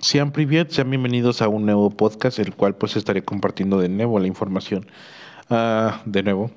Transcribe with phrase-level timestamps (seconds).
[0.00, 4.18] Sean privet, sean bienvenidos a un nuevo podcast, el cual pues estaré compartiendo de nuevo
[4.18, 4.86] la información.
[5.50, 6.50] Ah, de nuevo,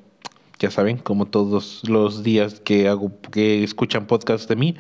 [0.60, 4.76] ya saben, como todos los días que hago, que escuchan podcast de mí.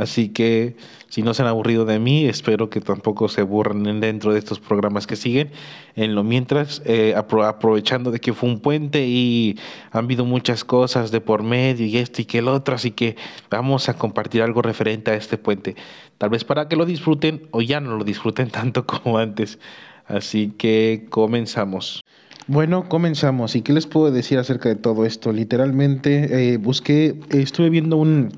[0.00, 0.76] Así que
[1.08, 4.58] si no se han aburrido de mí, espero que tampoco se aburran dentro de estos
[4.58, 5.50] programas que siguen.
[5.94, 9.58] En lo mientras, eh, aprovechando de que fue un puente y
[9.90, 13.16] han habido muchas cosas de por medio y esto y que el otro, así que
[13.50, 15.76] vamos a compartir algo referente a este puente.
[16.16, 19.58] Tal vez para que lo disfruten o ya no lo disfruten tanto como antes.
[20.06, 22.02] Así que comenzamos.
[22.46, 23.54] Bueno, comenzamos.
[23.54, 25.32] ¿Y qué les puedo decir acerca de todo esto?
[25.32, 28.32] Literalmente eh, busqué, estuve viendo un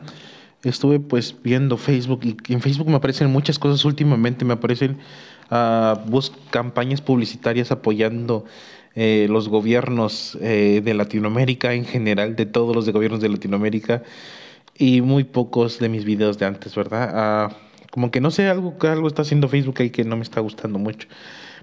[0.64, 4.98] estuve pues viendo Facebook y en Facebook me aparecen muchas cosas últimamente, me aparecen
[5.50, 6.20] uh,
[6.50, 8.44] campañas publicitarias apoyando
[8.94, 14.02] eh, los gobiernos eh, de Latinoamérica en general, de todos los de gobiernos de Latinoamérica
[14.76, 17.48] y muy pocos de mis videos de antes, ¿verdad?
[17.48, 17.54] Uh,
[17.90, 20.78] como que no sé, algo, algo está haciendo Facebook ahí que no me está gustando
[20.78, 21.08] mucho.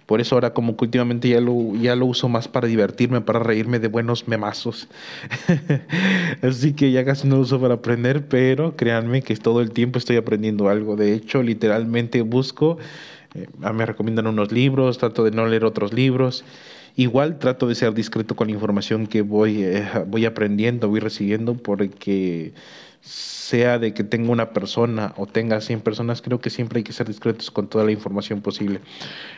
[0.10, 3.38] Por eso ahora como que últimamente ya lo, ya lo uso más para divertirme, para
[3.38, 4.88] reírme de buenos memazos.
[6.42, 10.00] Así que ya casi no lo uso para aprender, pero créanme que todo el tiempo
[10.00, 10.96] estoy aprendiendo algo.
[10.96, 12.80] De hecho, literalmente busco,
[13.36, 16.44] eh, me recomiendan unos libros, trato de no leer otros libros.
[16.96, 21.54] Igual trato de ser discreto con la información que voy, eh, voy aprendiendo, voy recibiendo,
[21.54, 22.52] porque
[23.02, 26.94] sea de que tenga una persona o tenga 100 personas, creo que siempre hay que
[26.94, 28.82] ser discretos con toda la información posible.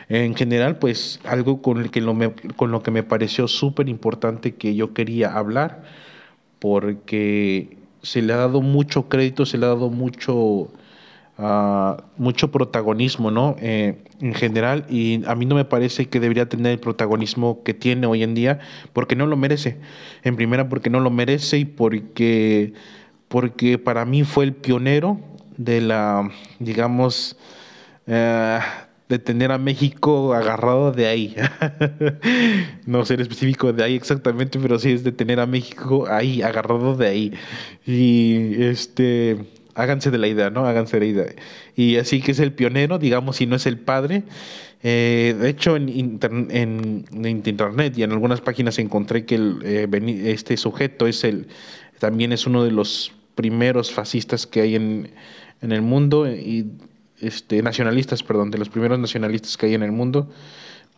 [0.08, 2.14] En general, pues algo con, el que lo
[2.56, 5.84] con lo que me pareció súper importante que yo quería hablar,
[6.58, 10.36] porque se le ha dado mucho crédito, se le ha dado mucho,
[11.38, 13.56] uh, mucho protagonismo, ¿no?
[13.60, 17.74] Eh, en general, y a mí no me parece que debería tener el protagonismo que
[17.74, 18.60] tiene hoy en día,
[18.92, 19.78] porque no lo merece.
[20.22, 22.74] En primera, porque no lo merece y porque
[23.32, 25.18] porque para mí fue el pionero
[25.56, 27.38] de la, digamos,
[28.06, 28.58] eh,
[29.08, 31.34] de tener a México agarrado de ahí.
[32.86, 36.94] no ser específico de ahí exactamente, pero sí es de tener a México ahí, agarrado
[36.94, 37.32] de ahí.
[37.86, 39.38] Y este,
[39.74, 40.66] háganse de la idea, ¿no?
[40.66, 41.34] Háganse de la idea.
[41.74, 44.24] Y así que es el pionero, digamos, si no es el padre.
[44.82, 49.88] Eh, de hecho, en, internet y en algunas páginas encontré que eh,
[50.26, 51.46] este sujeto es el,
[51.98, 55.10] también es uno de los primeros fascistas que hay en,
[55.60, 56.70] en el mundo y
[57.20, 60.28] este, nacionalistas, perdón, de los primeros nacionalistas que hay en el mundo,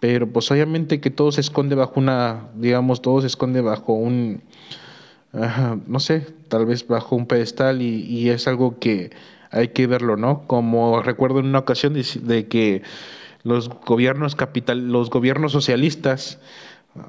[0.00, 4.42] pero pues obviamente que todo se esconde bajo una, digamos, todo se esconde bajo un,
[5.86, 9.10] no sé, tal vez bajo un pedestal y, y, es algo que
[9.50, 10.46] hay que verlo, ¿no?
[10.46, 12.82] Como recuerdo en una ocasión de, de que
[13.42, 16.38] los gobiernos capital, los gobiernos socialistas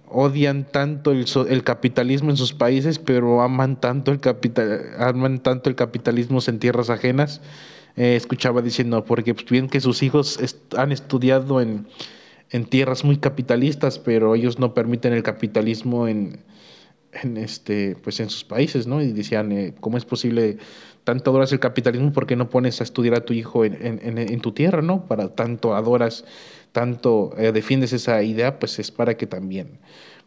[0.07, 5.69] odian tanto el, el, capitalismo en sus países, pero aman tanto el, capital, aman tanto
[5.69, 7.41] el capitalismo en tierras ajenas.
[7.95, 10.39] Eh, escuchaba diciendo, porque pues, bien que sus hijos
[10.75, 11.87] han estudiado en,
[12.49, 16.39] en, tierras muy capitalistas, pero ellos no permiten el capitalismo en,
[17.13, 19.01] en, este, pues en sus países, ¿no?
[19.01, 20.57] Y decían, eh, ¿cómo es posible
[21.05, 22.11] tanto adoras el capitalismo?
[22.11, 25.05] ¿Por qué no pones a estudiar a tu hijo en, en tu tierra, ¿no?
[25.05, 26.25] Para tanto adoras
[26.75, 29.79] tanto eh, defiendes esa idea, pues es para que también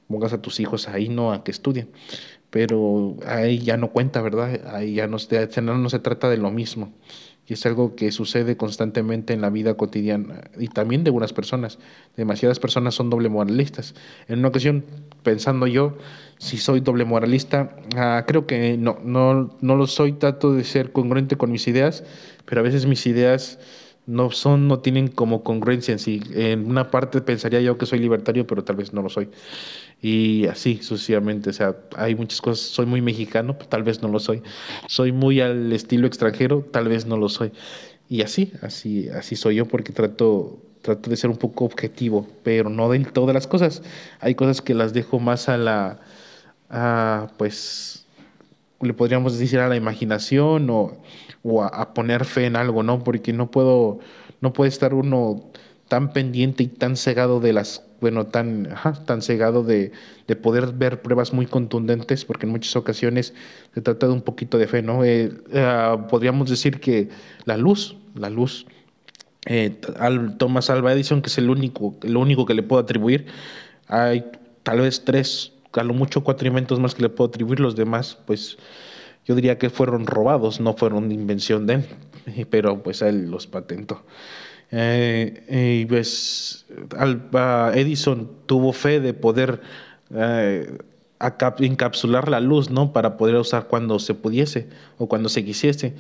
[0.09, 1.91] pongas a tus hijos ahí, no a que estudien.
[2.49, 4.59] Pero ahí ya no cuenta, ¿verdad?
[4.75, 6.95] Ahí ya no, no se trata de lo mismo.
[7.47, 11.79] Y es algo que sucede constantemente en la vida cotidiana y también de algunas personas.
[12.17, 13.95] Demasiadas personas son doble moralistas.
[14.27, 14.87] En una ocasión,
[15.23, 15.99] pensando yo,
[16.39, 20.93] si soy doble moralista, ah, creo que no, no, no lo soy, trato de ser
[20.93, 22.05] congruente con mis ideas,
[22.47, 23.59] pero a veces mis ideas
[24.09, 26.23] no son, no tienen como congruencia en sí.
[26.33, 29.29] En una parte pensaría yo que soy libertario, pero tal vez no lo soy.
[30.01, 34.09] Y así sucesivamente, o sea, hay muchas cosas, soy muy mexicano, pues tal vez no
[34.09, 34.43] lo soy.
[34.87, 37.53] Soy muy al estilo extranjero, tal vez no lo soy.
[38.09, 42.71] Y así, así, así soy yo porque trato, trato de ser un poco objetivo, pero
[42.71, 43.83] no de todas las cosas.
[44.21, 46.01] Hay cosas que las dejo más a la,
[46.71, 48.07] a, pues,
[48.81, 50.97] le podríamos decir a la imaginación o
[51.49, 53.03] o a, poner fe en algo, ¿no?
[53.03, 53.99] Porque no puedo,
[54.41, 55.51] no puede estar uno
[55.89, 58.69] tan pendiente y tan cegado de las, bueno, tan,
[59.07, 59.93] tan cegado de,
[60.27, 63.35] de, poder ver pruebas muy contundentes, porque en muchas ocasiones
[63.75, 65.05] se trata de un poquito de fe, ¿no?
[65.05, 67.09] Eh, ah, podríamos decir que
[67.47, 68.67] la luz, la luz,
[69.47, 73.27] eh, al Thomas Alva Edison, que es el único, lo único que le puedo atribuir,
[73.87, 74.27] hay
[74.63, 78.19] tal vez tres, a lo mucho cuatro inventos más que le puedo atribuir, los demás,
[78.27, 78.59] pues
[79.29, 84.03] yo diría que fueron robados, no fueron invención de él, pero pues él los patentó.
[84.71, 86.67] Eh, y pues
[87.75, 89.61] Edison tuvo fe de poder
[90.15, 90.79] eh,
[91.61, 92.93] encapsular la luz, ¿no?
[92.95, 95.95] Para poder usar cuando se pudiese o cuando se quisiese.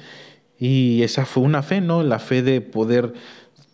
[0.59, 2.03] Y esa fue una fe, ¿no?
[2.03, 3.13] La fe de poder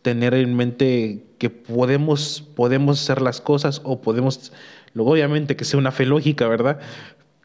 [0.03, 4.53] tener en mente que podemos, podemos hacer las cosas o podemos,
[4.95, 6.81] luego obviamente que sea una fe lógica, ¿verdad?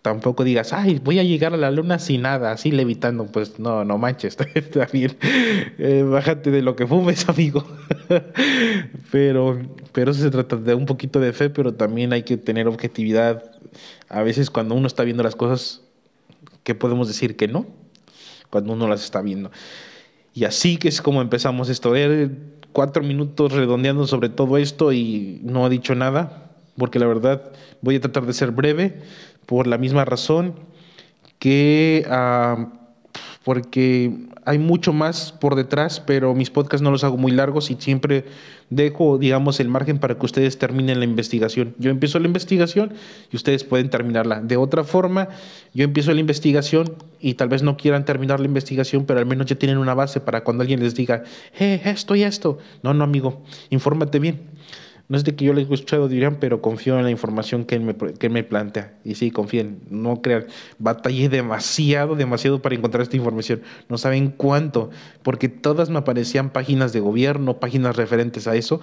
[0.01, 3.25] Tampoco digas, ay, voy a llegar a la luna sin nada, así levitando.
[3.25, 5.17] Pues no, no manches, está bien.
[5.77, 7.65] Eh, bájate de lo que fumes, amigo.
[9.11, 9.59] pero,
[9.91, 13.43] pero eso se trata de un poquito de fe, pero también hay que tener objetividad.
[14.07, 15.81] A veces cuando uno está viendo las cosas,
[16.63, 17.65] ¿qué podemos decir que no?
[18.49, 19.51] Cuando uno las está viendo.
[20.33, 21.91] Y así que es como empezamos esto.
[21.91, 22.31] Ver
[22.71, 27.51] cuatro minutos redondeando sobre todo esto y no ha dicho nada, porque la verdad
[27.81, 29.01] voy a tratar de ser breve
[29.49, 30.53] por la misma razón
[31.39, 32.67] que ah,
[33.43, 37.77] porque hay mucho más por detrás, pero mis podcasts no los hago muy largos y
[37.79, 38.25] siempre
[38.69, 41.73] dejo, digamos, el margen para que ustedes terminen la investigación.
[41.79, 42.93] Yo empiezo la investigación
[43.31, 44.39] y ustedes pueden terminarla.
[44.41, 45.29] De otra forma,
[45.73, 49.47] yo empiezo la investigación y tal vez no quieran terminar la investigación, pero al menos
[49.47, 51.23] ya tienen una base para cuando alguien les diga,
[51.59, 52.59] eh, esto y esto.
[52.83, 53.41] No, no, amigo,
[53.71, 54.41] infórmate bien.
[55.09, 57.73] No es de que yo le he escuchado, dirían, pero confío en la información que
[57.73, 58.93] él me, que me plantea.
[59.03, 60.45] Y sí, confíen, no crean.
[60.77, 63.63] Batallé demasiado, demasiado para encontrar esta información.
[63.89, 64.91] No saben cuánto,
[65.23, 68.81] porque todas me aparecían páginas de gobierno, páginas referentes a eso,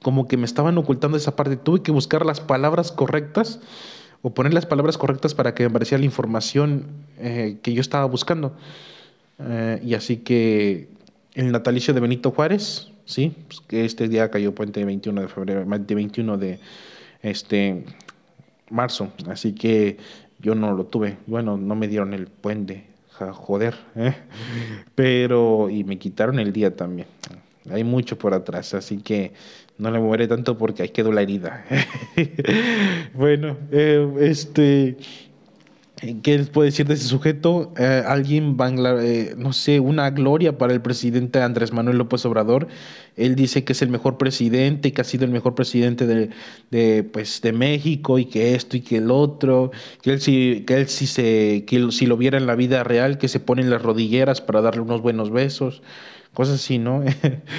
[0.00, 1.56] como que me estaban ocultando esa parte.
[1.56, 3.58] Tuve que buscar las palabras correctas
[4.22, 6.86] o poner las palabras correctas para que me apareciera la información
[7.18, 8.56] eh, que yo estaba buscando.
[9.40, 10.88] Eh, y así que
[11.34, 13.32] el natalicio de Benito Juárez, ¿sí?
[13.46, 16.58] Pues que este día cayó puente 21 de febrero, 21 de
[17.22, 17.84] este
[18.68, 19.96] marzo, así que
[20.40, 21.16] yo no lo tuve.
[21.26, 24.14] Bueno, no me dieron el puente, joder, ¿eh?
[24.94, 27.08] pero y me quitaron el día también.
[27.70, 29.32] Hay mucho por atrás, así que
[29.78, 31.64] no le moveré tanto porque ahí quedó la herida.
[33.14, 34.96] bueno, eh, este
[35.96, 37.72] ¿Qué les puedo decir de ese sujeto?
[37.78, 38.54] Eh, alguien,
[39.00, 42.68] eh, no sé, una gloria para el presidente Andrés Manuel López Obrador.
[43.16, 47.40] Él dice que es el mejor presidente que ha sido el mejor presidente de, pues,
[47.40, 49.70] de México y que esto y que el otro.
[50.02, 53.16] Que él, si, que él si, se, que si lo viera en la vida real,
[53.16, 55.82] que se pone en las rodilleras para darle unos buenos besos.
[56.34, 57.02] Cosas así, ¿no?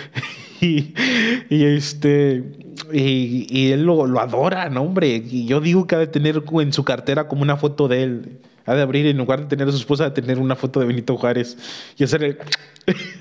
[0.62, 0.94] y
[1.50, 5.24] este y, él lo, adora, ¿no, hombre?
[5.30, 8.40] Y yo digo que ha de tener en su cartera como una foto de él.
[8.66, 10.86] Ha de abrir, en lugar de tener a su esposa, de tener una foto de
[10.86, 11.58] Benito Juárez.
[11.98, 12.40] Y hacer.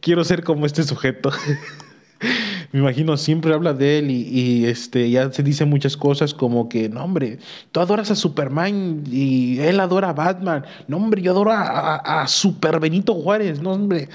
[0.00, 1.30] Quiero ser como este sujeto.
[2.72, 6.88] Me imagino, siempre habla de él y, este, ya se dice muchas cosas como que,
[6.88, 7.38] no, hombre,
[7.70, 10.64] tú adoras a Superman y él adora a Batman.
[10.88, 13.60] No, hombre, yo adoro a, a Super Benito Juárez.
[13.60, 14.08] No, hombre.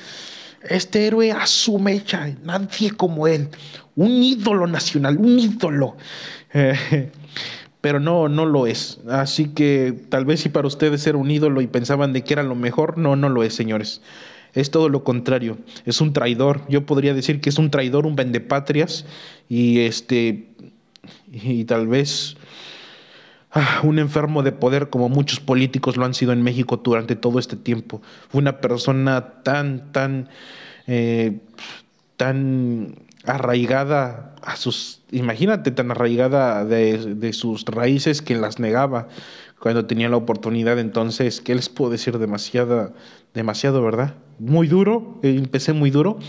[0.61, 3.49] Este héroe a su mecha, nadie como él,
[3.95, 5.97] un ídolo nacional, un ídolo.
[7.81, 8.99] Pero no, no lo es.
[9.09, 12.43] Así que tal vez si para ustedes era un ídolo y pensaban de que era
[12.43, 14.01] lo mejor, no, no lo es, señores.
[14.53, 15.57] Es todo lo contrario.
[15.85, 16.63] Es un traidor.
[16.67, 19.05] Yo podría decir que es un traidor, un vendepatrias
[19.47, 20.47] y este
[21.31, 22.37] y tal vez
[23.51, 27.39] Ah, un enfermo de poder como muchos políticos lo han sido en México durante todo
[27.39, 28.01] este tiempo.
[28.29, 30.29] Fue una persona tan, tan,
[30.85, 31.39] eh,
[32.17, 39.07] tan arraigada a sus, imagínate, tan arraigada de, sus raíces que las negaba
[39.59, 40.77] cuando tenía la oportunidad.
[40.77, 42.17] Entonces, ¿qué les puedo decir?
[42.17, 44.15] Demasiado, ¿verdad?
[44.39, 46.19] Muy duro, eh, empecé muy duro,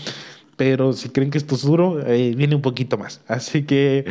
[0.55, 3.21] pero si creen que esto es duro, eh, viene un poquito más.
[3.27, 4.05] Así que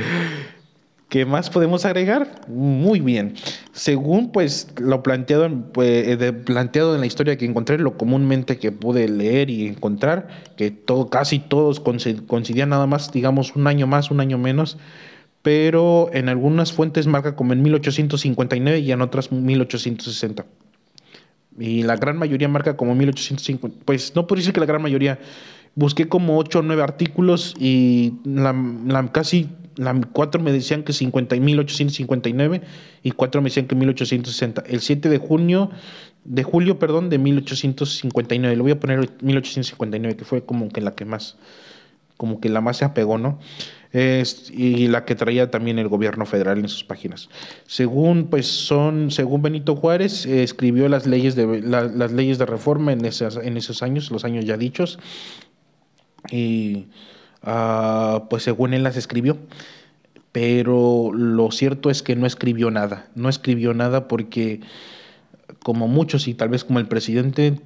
[1.08, 2.42] ¿Qué más podemos agregar?
[2.48, 3.34] Muy bien.
[3.72, 9.08] Según pues lo planteado, pues, planteado en la historia que encontré, lo comúnmente que pude
[9.08, 14.20] leer y encontrar, que todo, casi todos coincidían nada más, digamos, un año más, un
[14.20, 14.76] año menos,
[15.40, 20.44] pero en algunas fuentes marca como en 1859 y en otras 1860.
[21.58, 23.78] Y la gran mayoría marca como 1850.
[23.86, 25.18] Pues no puedo decir que la gran mayoría.
[25.74, 29.48] Busqué como 8 o 9 artículos y la casi
[30.12, 32.62] cuatro me decían que 50, 1859
[33.02, 34.64] y cuatro me decían que 1860.
[34.66, 35.70] El 7 de junio,
[36.25, 38.56] de julio, perdón, de 1859.
[38.56, 41.37] Lo voy a poner 1859, que fue como que la que más,
[42.16, 43.38] como que la más se apegó, ¿no?
[43.92, 47.30] Es, y la que traía también el gobierno federal en sus páginas.
[47.66, 52.92] Según, pues, son, según Benito Juárez, eh, escribió las leyes de, las leyes de reforma
[52.92, 54.99] en, esas, en esos años, los años ya dichos.
[56.30, 56.88] Y
[57.42, 59.38] Ah, pues según él las escribió.
[60.33, 63.09] Pero lo cierto es que no escribió nada.
[63.14, 64.61] No escribió nada porque,
[65.62, 67.61] como muchos y tal vez como el presidente,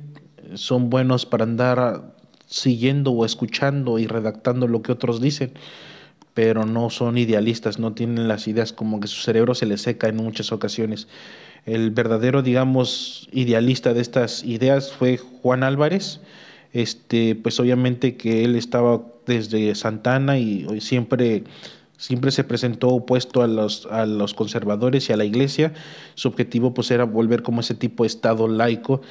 [0.55, 2.15] son buenos para andar
[2.47, 5.53] siguiendo o escuchando y redactando lo que otros dicen,
[6.35, 10.09] pero no son idealistas, no tienen las ideas como que su cerebro se les seca
[10.09, 11.09] en muchas ocasiones.
[11.65, 16.21] El verdadero, digamos, idealista de estas ideas fue Juan Álvarez,
[16.73, 21.45] este, pues obviamente que él estaba desde Santana y siempre
[22.03, 25.73] siempre se presentó opuesto a los, a los conservadores y a la iglesia.
[26.17, 29.03] Su objetivo pues era volver como ese tipo de Estado laico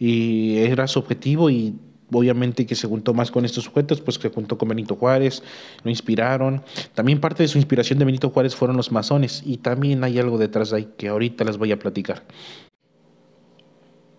[0.00, 1.76] y era su objetivo y
[2.12, 5.44] obviamente que se juntó más con estos sujetos, pues se juntó con Benito Juárez,
[5.84, 6.62] lo inspiraron.
[6.92, 10.36] También parte de su inspiración de Benito Juárez fueron los masones y también hay algo
[10.36, 12.24] detrás de ahí que ahorita les voy a platicar.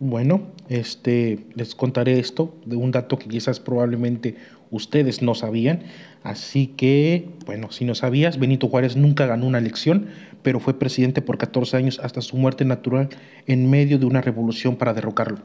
[0.04, 4.34] Bueno, este, les contaré esto de un dato que quizás probablemente
[4.72, 5.84] ustedes no sabían.
[6.24, 10.08] Así que, bueno, si no sabías, Benito Juárez nunca ganó una elección,
[10.42, 13.10] pero fue presidente por 14 años hasta su muerte natural
[13.46, 15.38] en medio de una revolución para derrocarlo.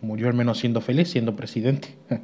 [0.00, 1.88] Murió al menos siendo feliz, siendo presidente.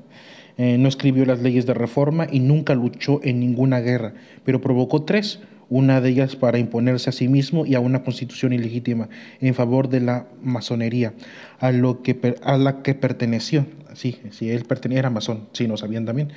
[0.61, 4.15] Eh, no escribió las leyes de reforma y nunca luchó en ninguna guerra,
[4.45, 5.39] pero provocó tres
[5.71, 9.09] una de ellas para imponerse a sí mismo y a una constitución ilegítima
[9.41, 11.15] en favor de la masonería,
[11.59, 15.77] a, lo que, a la que perteneció, sí, sí, él pertenecía, era masón, sí, no
[15.77, 16.33] sabían también,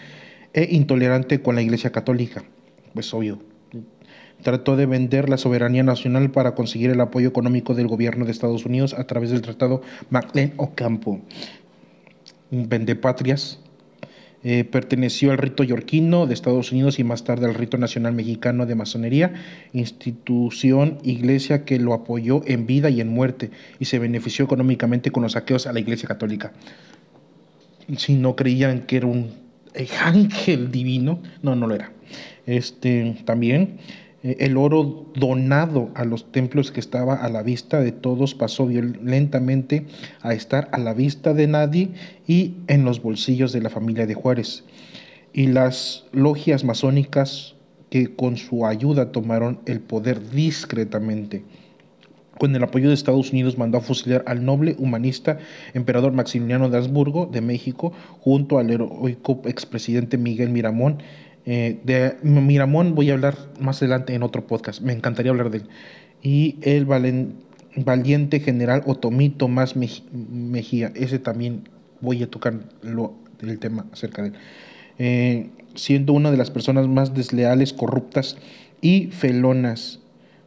[0.53, 2.43] e intolerante con la Iglesia Católica,
[2.93, 3.39] pues obvio.
[4.43, 8.65] Trató de vender la soberanía nacional para conseguir el apoyo económico del gobierno de Estados
[8.65, 11.21] Unidos a través del Tratado MacLean-Ocampo.
[12.49, 13.59] Vendepatrias,
[14.43, 18.65] eh, perteneció al rito yorquino de Estados Unidos y más tarde al rito nacional mexicano
[18.65, 19.33] de masonería,
[19.71, 25.21] institución, iglesia que lo apoyó en vida y en muerte y se benefició económicamente con
[25.23, 26.53] los saqueos a la iglesia católica.
[27.97, 29.31] Si no creían que era un
[30.03, 31.91] ángel divino, no, no lo era.
[32.47, 37.91] Este, también eh, el oro donado a los templos que estaba a la vista de
[37.91, 39.87] todos pasó violentamente
[40.21, 41.89] a estar a la vista de nadie
[42.27, 44.63] y en los bolsillos de la familia de Juárez.
[45.33, 47.55] Y las logias masónicas
[47.89, 51.43] que con su ayuda tomaron el poder discretamente.
[52.37, 55.37] Con el apoyo de Estados Unidos mandó a fusilar al noble humanista
[55.73, 60.99] emperador Maximiliano de Habsburgo de México junto al heroico expresidente Miguel Miramón
[61.45, 65.59] eh, de Miramón voy a hablar más adelante en otro podcast, me encantaría hablar de
[65.59, 65.69] él.
[66.21, 71.69] Y el valiente general Otomito Tomás Mejía, ese también
[71.99, 74.33] voy a tocar lo, el tema acerca de él.
[74.99, 78.37] Eh, siendo una de las personas más desleales, corruptas
[78.81, 79.99] y felonas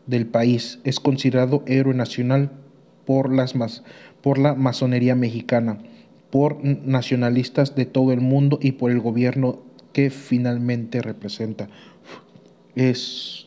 [0.07, 2.53] del país, es considerado héroe nacional
[3.05, 3.55] por, las
[4.21, 5.79] por la masonería mexicana,
[6.31, 9.64] por nacionalistas de todo el mundo y por el gobierno
[9.95, 11.71] que finalmente representa.
[12.75, 13.47] Es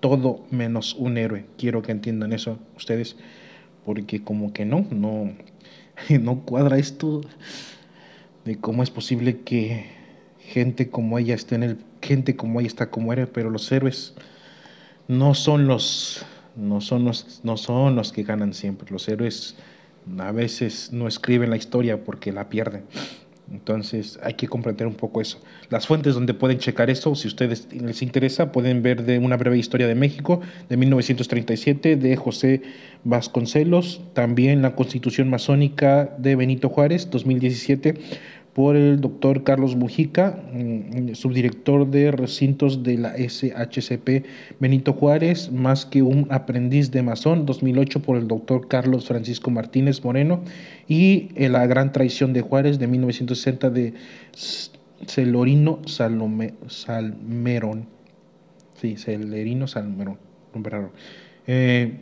[0.00, 1.44] todo menos un héroe.
[1.58, 3.16] Quiero que entiendan eso ustedes,
[3.84, 5.32] porque como que no, no,
[6.20, 7.20] no cuadra esto
[8.46, 9.86] de cómo es posible que
[10.38, 14.14] gente como ella esté en el, gente como ella está como héroe, pero los héroes
[15.08, 16.24] no son los,
[16.56, 18.90] no son los, no son los que ganan siempre.
[18.90, 19.56] Los héroes
[20.18, 22.84] a veces no escriben la historia porque la pierden.
[23.52, 25.38] Entonces hay que comprender un poco eso.
[25.68, 29.58] Las fuentes donde pueden checar eso, si ustedes les interesa, pueden ver de una breve
[29.58, 30.40] historia de México
[30.70, 32.62] de 1937 de José
[33.04, 37.94] Vasconcelos, también la Constitución masónica de Benito Juárez 2017
[38.54, 44.24] por el doctor Carlos Mujica, mm, subdirector de recintos de la SHCP
[44.60, 50.04] Benito Juárez, más que un aprendiz de masón, 2008 por el doctor Carlos Francisco Martínez
[50.04, 50.42] Moreno,
[50.86, 53.94] y La gran traición de Juárez de 1960 de
[55.06, 57.86] Celorino Salmerón.
[58.80, 60.18] Sí, Celerino Salmerón,
[61.46, 61.92] eh,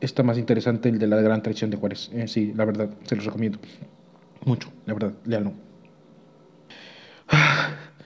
[0.00, 2.10] está más interesante el de la gran traición de Juárez.
[2.12, 3.58] Eh, sí, la verdad, se los recomiendo.
[4.44, 5.52] Mucho, la verdad, léalo.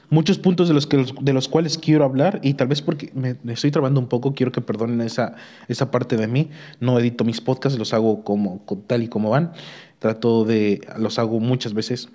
[0.09, 3.37] Muchos puntos de los, que, de los cuales quiero hablar y tal vez porque me,
[3.53, 5.35] estoy trabando un poco, quiero que perdonen esa,
[5.67, 6.51] esa parte de mí.
[6.79, 9.53] No edito mis podcasts, los hago como, tal y como van.
[9.99, 12.09] Trato de, los hago muchas veces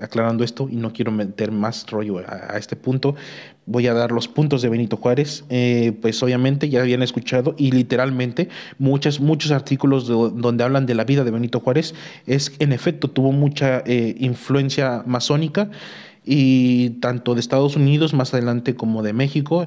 [0.00, 3.14] aclarando esto y no quiero meter más rollo a, este punto.
[3.66, 5.44] Voy a dar los puntos de Benito Juárez.
[5.50, 8.48] Eh, pues obviamente ya habían escuchado y literalmente
[8.78, 11.94] muchos, muchos artículos donde hablan de la vida de Benito Juárez.
[12.26, 15.70] Es en efecto tuvo mucha eh, influencia masónica
[16.24, 19.66] y tanto de Estados Unidos más adelante como de México.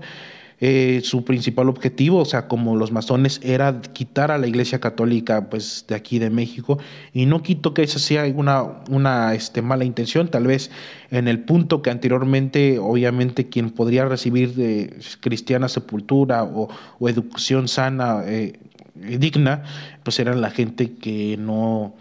[0.60, 5.52] Eh, su principal objetivo, o sea, como los masones, era quitar a la Iglesia Católica
[5.52, 6.80] pues, de aquí de México.
[7.14, 10.72] Y no quito que esa sea una, una este, mala intención, tal vez
[11.12, 16.70] en el punto que anteriormente, obviamente, quien podría recibir cristiana sepultura o,
[17.08, 18.54] educación sana, eh,
[18.96, 19.64] digna,
[20.02, 21.94] pues eran la gente que no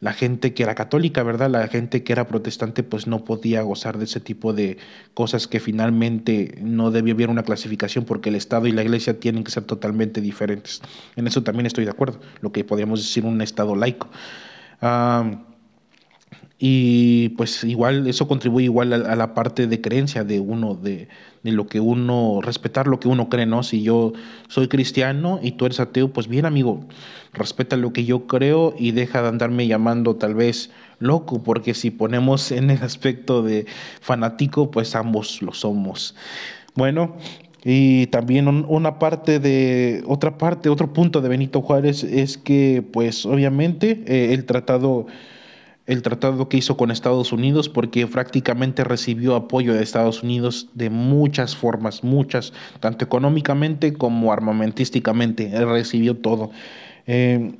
[0.00, 1.50] la gente que era católica, ¿verdad?
[1.50, 4.78] La gente que era protestante pues no podía gozar de ese tipo de
[5.14, 9.44] cosas que finalmente no debía haber una clasificación porque el Estado y la Iglesia tienen
[9.44, 10.80] que ser totalmente diferentes.
[11.16, 14.08] En eso también estoy de acuerdo, lo que podríamos decir un Estado laico.
[16.58, 21.08] Y pues igual eso contribuye igual a, la parte de creencia de uno, de,
[21.44, 23.62] lo que uno, respetar lo que uno cree, ¿no?
[23.62, 24.12] Si yo
[24.48, 26.80] soy cristiano y tú eres ateo, pues bien amigo,
[27.32, 31.92] respeta lo que yo creo y deja de andarme llamando tal vez loco, porque si
[31.92, 33.66] ponemos en el aspecto de
[34.00, 36.16] fanático, pues ambos lo somos.
[36.74, 37.16] Bueno,
[37.64, 43.26] y también una parte de, otra parte, otro punto de Benito Juárez es que, pues
[43.26, 45.06] obviamente, eh, el tratado
[45.88, 50.90] el tratado que hizo con Estados Unidos porque prácticamente recibió apoyo de Estados Unidos de
[50.90, 56.50] muchas formas, muchas, tanto económicamente como armamentísticamente, recibió todo.
[57.06, 57.54] Eh,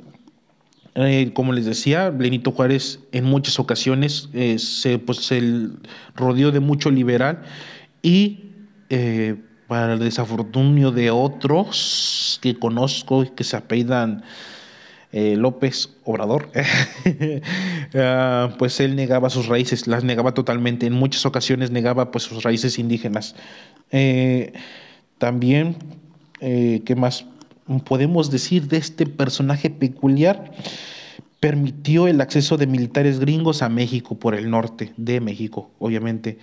[0.95, 5.69] eh, como les decía, Benito Juárez en muchas ocasiones se, pues, se
[6.15, 7.43] rodeó de mucho liberal
[8.03, 8.45] y
[9.69, 14.23] para el desafortunio de otros que conozco y que se apellidan
[15.13, 16.51] eh, López Obrador,
[17.95, 22.43] ah, pues él negaba sus raíces, las negaba totalmente, en muchas ocasiones negaba pues sus
[22.43, 23.35] raíces indígenas.
[23.91, 24.53] Eh,
[25.17, 25.77] también,
[26.41, 27.25] eh, ¿qué más
[27.85, 30.53] podemos decir de este personaje peculiar?
[31.41, 36.39] Permitió el acceso de militares gringos a México por el norte de México, obviamente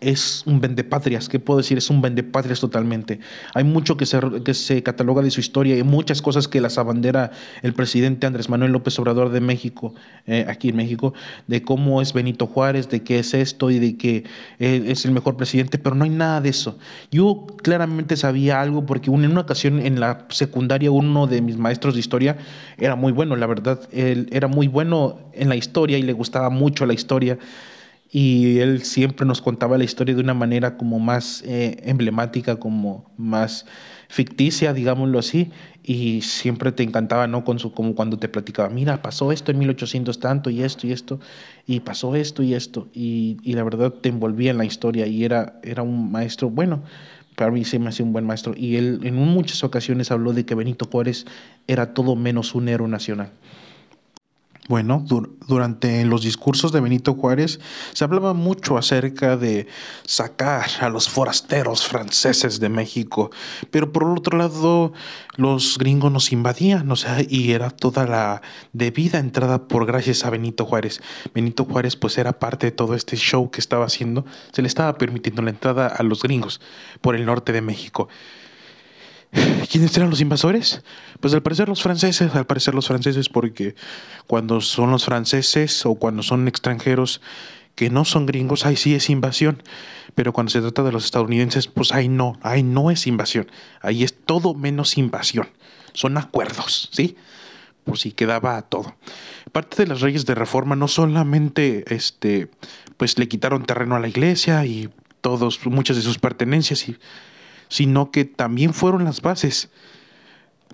[0.00, 1.78] es un vendepatrias, ¿qué puedo decir?
[1.78, 3.18] Es un vendepatrias totalmente.
[3.54, 6.76] Hay mucho que se, que se cataloga de su historia y muchas cosas que las
[6.76, 7.30] abandera
[7.62, 9.94] el presidente Andrés Manuel López Obrador de México,
[10.26, 11.14] eh, aquí en México,
[11.46, 14.24] de cómo es Benito Juárez, de qué es esto y de que
[14.58, 16.78] es el mejor presidente, pero no hay nada de eso.
[17.10, 21.94] Yo claramente sabía algo porque en una ocasión en la secundaria uno de mis maestros
[21.94, 22.36] de historia
[22.76, 26.50] era muy bueno, la verdad, él era muy bueno en la historia y le gustaba
[26.50, 27.38] mucho la historia
[28.10, 33.10] y él siempre nos contaba la historia de una manera como más eh, emblemática, como
[33.16, 33.66] más
[34.08, 35.50] ficticia, digámoslo así,
[35.82, 37.44] y siempre te encantaba, ¿no?
[37.44, 40.92] Con su, como cuando te platicaba, mira, pasó esto en 1800 tanto y esto y
[40.92, 41.20] esto,
[41.66, 45.24] y pasó esto y esto, y, y la verdad te envolvía en la historia y
[45.24, 46.82] era, era un maestro, bueno,
[47.34, 50.46] para mí se me hacía un buen maestro, y él en muchas ocasiones habló de
[50.46, 51.26] que Benito Juárez
[51.66, 53.30] era todo menos un héroe nacional.
[54.68, 55.04] Bueno,
[55.46, 57.60] durante los discursos de Benito Juárez
[57.92, 59.68] se hablaba mucho acerca de
[60.04, 63.30] sacar a los forasteros franceses de México,
[63.70, 64.92] pero por otro lado
[65.36, 70.30] los gringos nos invadían, o sea, y era toda la debida entrada por gracias a
[70.30, 71.00] Benito Juárez.
[71.32, 74.98] Benito Juárez pues era parte de todo este show que estaba haciendo, se le estaba
[74.98, 76.60] permitiendo la entrada a los gringos
[77.00, 78.08] por el norte de México.
[79.70, 80.82] ¿Quiénes eran los invasores?
[81.20, 83.74] Pues al parecer los franceses, al parecer los franceses, porque
[84.26, 87.20] cuando son los franceses o cuando son extranjeros
[87.74, 89.62] que no son gringos, ahí sí es invasión.
[90.14, 93.50] Pero cuando se trata de los estadounidenses, pues ahí no, ahí no es invasión.
[93.82, 95.48] Ahí es todo menos invasión.
[95.92, 97.16] Son acuerdos, ¿sí?
[97.84, 98.96] Por si quedaba todo.
[99.52, 102.48] Parte de las reyes de reforma no solamente este,
[102.96, 104.88] pues le quitaron terreno a la iglesia y
[105.20, 106.96] todos, muchas de sus pertenencias y
[107.68, 109.70] sino que también fueron las bases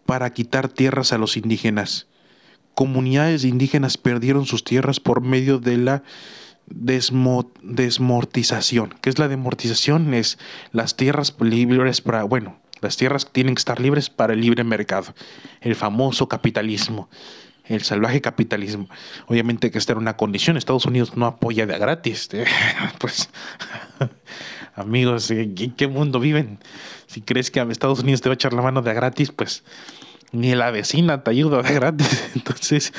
[0.07, 2.07] para quitar tierras a los indígenas.
[2.75, 6.03] Comunidades indígenas perdieron sus tierras por medio de la
[6.67, 8.95] desmortización.
[9.01, 10.15] ¿Qué es la demortización?
[10.15, 10.39] Es
[10.73, 15.15] las tierras libres para, bueno, las tierras tienen que estar libres para el libre mercado,
[15.61, 17.09] el famoso capitalismo,
[17.65, 18.89] el salvaje capitalismo.
[19.27, 22.29] Obviamente que esta era una condición, Estados Unidos no apoya de gratis,
[22.99, 23.31] pues
[24.75, 26.59] amigos, ¿en qué mundo viven?
[27.07, 29.65] Si crees que a Estados Unidos te va a echar la mano de gratis, pues
[30.33, 32.31] ni la vecina te ayuda de gratis.
[32.35, 32.93] Entonces,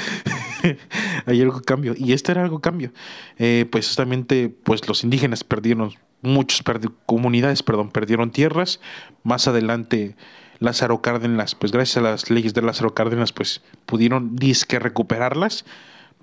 [1.26, 1.94] hay algo cambio.
[1.98, 2.92] Y este era algo cambio.
[3.38, 6.64] Eh, pues justamente, pues los indígenas perdieron, muchas
[7.06, 8.80] comunidades, perdón, perdieron tierras.
[9.24, 10.16] Más adelante,
[10.60, 15.66] Lázaro Cárdenas, pues gracias a las leyes de Lázaro Cárdenas, pues pudieron disque recuperarlas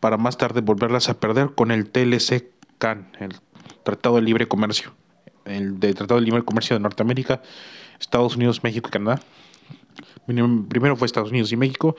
[0.00, 3.34] para más tarde volverlas a perder con el TLC-CAN, el
[3.84, 4.94] Tratado de Libre Comercio
[5.50, 7.42] el Tratado de Libre Comercio de Norteamérica,
[7.98, 9.20] Estados Unidos, México y Canadá.
[10.26, 11.96] Primero fue Estados Unidos y México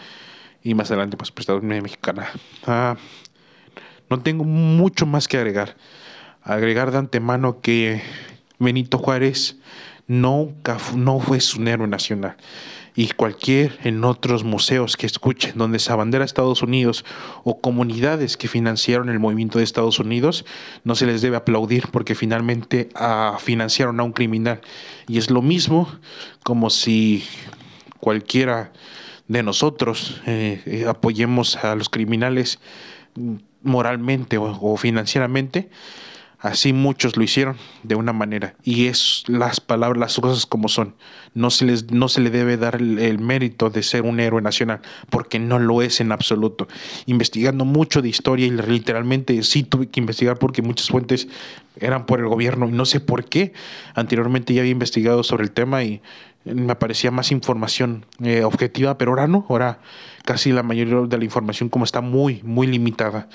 [0.64, 2.32] y más adelante pues, pues Estados Unidos, México y Canadá.
[2.66, 2.98] Ah,
[4.10, 5.76] no tengo mucho más que agregar.
[6.44, 8.02] Agregar de antemano que
[8.60, 9.58] Benito Juárez
[10.08, 10.54] no,
[10.96, 12.36] no fue su héroe nacional
[12.96, 17.06] y cualquier en otros museos que escuchen donde se abandera Estados Unidos
[17.44, 20.46] o comunidades que financiaron el movimiento de Estados Unidos,
[20.84, 24.62] no se les debe aplaudir porque finalmente ah, financiaron a un criminal.
[25.08, 25.88] Y es lo mismo
[26.44, 27.24] como si
[28.00, 28.74] cualquiera
[29.28, 32.60] de nosotros eh, eh, apoyemos a los criminales
[33.62, 35.70] moralmente o financieramente
[36.42, 38.56] Así muchos lo hicieron de una manera.
[38.64, 40.96] Y es las palabras, las cosas como son.
[41.36, 44.82] No se, les, no se le debe dar el, mérito de ser un héroe nacional,
[45.12, 46.68] porque no lo es en absoluto.
[47.06, 51.28] Investigando mucho de historia y literalmente sí tuve que investigar porque muchas fuentes
[51.80, 53.54] eran por el gobierno y no sé por qué.
[53.94, 56.02] Anteriormente ya había investigado sobre el tema y
[56.44, 59.46] me aparecía más información eh, objetiva, pero ahora no.
[59.48, 59.80] Ahora
[60.26, 63.30] casi la mayoría de la información como está muy, muy limitada.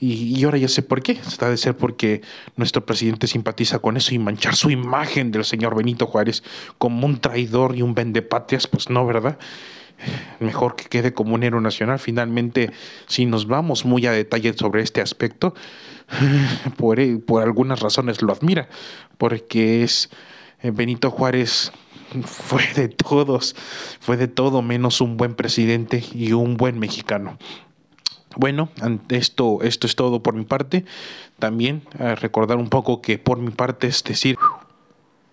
[0.00, 1.12] Y, ahora ya sé por qué.
[1.12, 2.22] Está de ser porque
[2.56, 6.42] nuestro presidente simpatiza con eso y manchar su imagen del señor Benito Juárez
[6.78, 9.38] como un traidor y un vendepatrias, pues no, ¿verdad?
[10.40, 11.98] Mejor que quede como un héroe nacional.
[11.98, 12.72] Finalmente,
[13.06, 15.54] si nos vamos muy a detalle sobre este aspecto,
[16.78, 18.70] por, por algunas razones lo admira,
[19.18, 20.08] porque es
[20.62, 21.72] eh, Benito Juárez
[22.24, 23.54] fue de todos,
[24.00, 27.38] fue de todo menos un buen presidente y un buen mexicano.
[28.36, 28.68] Bueno,
[29.08, 30.84] esto, esto es todo por mi parte.
[31.38, 34.36] También eh, recordar un poco que por mi parte es decir